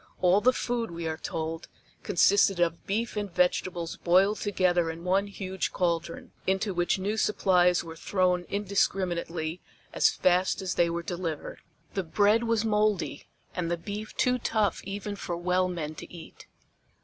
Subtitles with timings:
[0.19, 1.67] All the food, we are told,
[2.01, 7.83] consisted of beef and vegetables boiled together in one huge caldron, into which new supplies
[7.83, 9.61] were thrown indiscriminately
[9.93, 11.59] as fast as they were delivered.
[11.93, 16.47] The bread was moldy and the beef too tough even for well men to eat.